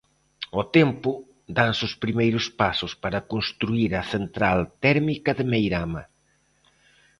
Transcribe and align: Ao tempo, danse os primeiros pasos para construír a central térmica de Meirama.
Ao 0.55 0.63
tempo, 0.77 1.09
danse 1.57 1.83
os 1.89 1.95
primeiros 2.03 2.45
pasos 2.61 2.91
para 3.03 3.25
construír 3.33 3.91
a 4.01 4.03
central 4.13 4.59
térmica 4.83 5.31
de 5.39 5.43
Meirama. 5.51 6.03